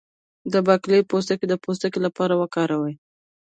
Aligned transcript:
د 0.51 0.53
باقلي 0.67 0.99
پوستکی 1.09 1.45
د 1.49 1.53
پوستکي 1.63 1.99
لپاره 2.05 2.33
وکاروئ 2.41 2.93